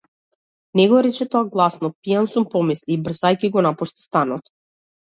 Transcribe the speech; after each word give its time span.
Не 0.79 0.85
го 0.93 1.01
рече 1.07 1.27
тоа 1.35 1.43
гласно, 1.57 1.91
пијан 2.09 2.31
сум 2.33 2.49
помисли, 2.57 2.99
и 2.99 3.07
брзајќи 3.07 3.55
го 3.59 3.67
напушти 3.71 4.09
станот. 4.11 4.57